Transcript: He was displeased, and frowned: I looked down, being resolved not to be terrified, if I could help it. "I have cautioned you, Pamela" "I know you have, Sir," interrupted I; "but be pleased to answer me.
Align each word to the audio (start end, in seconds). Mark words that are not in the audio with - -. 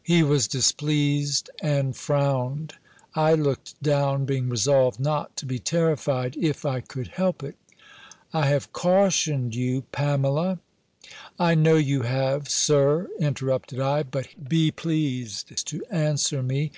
He 0.00 0.22
was 0.22 0.46
displeased, 0.46 1.50
and 1.60 1.96
frowned: 1.96 2.74
I 3.16 3.32
looked 3.34 3.82
down, 3.82 4.24
being 4.24 4.48
resolved 4.48 5.00
not 5.00 5.36
to 5.36 5.46
be 5.46 5.58
terrified, 5.58 6.36
if 6.36 6.64
I 6.64 6.78
could 6.80 7.08
help 7.08 7.42
it. 7.42 7.56
"I 8.32 8.46
have 8.46 8.72
cautioned 8.72 9.56
you, 9.56 9.82
Pamela" 9.90 10.60
"I 11.40 11.56
know 11.56 11.74
you 11.74 12.02
have, 12.02 12.48
Sir," 12.48 13.08
interrupted 13.18 13.80
I; 13.80 14.04
"but 14.04 14.28
be 14.48 14.70
pleased 14.70 15.66
to 15.66 15.84
answer 15.90 16.40
me. 16.40 16.70